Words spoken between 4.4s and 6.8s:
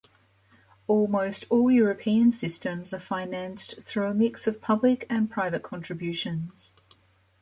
of public and private contributions.